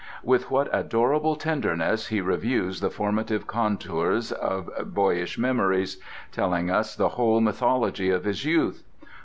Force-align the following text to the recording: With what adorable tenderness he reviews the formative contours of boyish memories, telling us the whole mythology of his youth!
With 0.23 0.49
what 0.49 0.67
adorable 0.73 1.35
tenderness 1.35 2.07
he 2.07 2.21
reviews 2.21 2.79
the 2.79 2.89
formative 2.89 3.45
contours 3.45 4.31
of 4.31 4.67
boyish 4.85 5.37
memories, 5.37 5.99
telling 6.31 6.71
us 6.71 6.95
the 6.95 7.09
whole 7.09 7.39
mythology 7.39 8.09
of 8.09 8.23
his 8.23 8.43
youth! 8.43 8.81